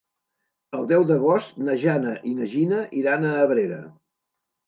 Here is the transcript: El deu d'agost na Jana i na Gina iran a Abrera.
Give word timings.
El 0.77 0.87
deu 0.91 1.03
d'agost 1.09 1.59
na 1.67 1.75
Jana 1.83 2.15
i 2.31 2.33
na 2.39 2.47
Gina 2.53 2.79
iran 3.01 3.27
a 3.33 3.35
Abrera. 3.45 3.79